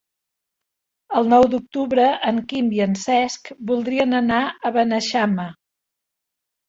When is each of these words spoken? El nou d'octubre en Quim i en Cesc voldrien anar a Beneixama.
El 1.19 1.27
nou 1.33 1.43
d'octubre 1.51 2.07
en 2.31 2.41
Quim 2.53 2.73
i 2.77 2.81
en 2.87 2.97
Cesc 3.03 3.53
voldrien 3.73 4.19
anar 4.21 4.43
a 4.51 4.73
Beneixama. 4.79 5.47